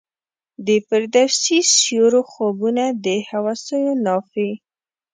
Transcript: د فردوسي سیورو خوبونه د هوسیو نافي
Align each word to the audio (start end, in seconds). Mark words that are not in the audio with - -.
د 0.65 0.69
فردوسي 0.87 1.59
سیورو 1.75 2.21
خوبونه 2.31 2.83
د 3.05 3.07
هوسیو 3.29 3.93
نافي 4.05 4.49